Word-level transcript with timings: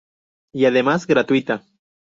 Y 0.51 0.65
además, 0.65 1.05
gratuita. 1.05 1.61